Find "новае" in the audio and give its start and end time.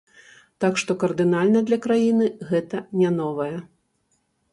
3.19-3.51